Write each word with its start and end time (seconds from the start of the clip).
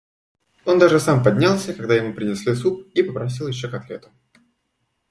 Он 0.65 0.79
даже 0.79 0.99
сам 0.99 1.21
поднялся, 1.23 1.75
когда 1.75 1.93
ему 1.93 2.15
принесли 2.15 2.55
суп, 2.55 2.87
и 2.95 3.03
попросил 3.03 3.47
еще 3.47 3.69
котлету. 3.69 4.09